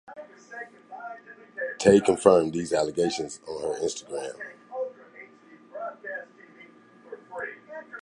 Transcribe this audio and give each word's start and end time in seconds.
Tay 1.77 1.99
confirmed 2.01 2.53
these 2.53 2.73
allegations 2.73 3.39
on 3.47 3.61
her 3.61 3.79
Instagram. 3.81 4.33